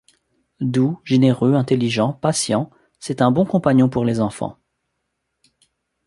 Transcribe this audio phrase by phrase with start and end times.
[0.61, 4.57] Doux, généreux, intelligent, patient, c'est un bon compagnon pour les enfants.